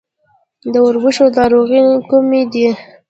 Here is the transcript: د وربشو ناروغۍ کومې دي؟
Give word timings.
د 0.71 0.73
وربشو 0.85 1.25
ناروغۍ 1.35 1.81
کومې 2.09 2.41
دي؟ 2.51 2.67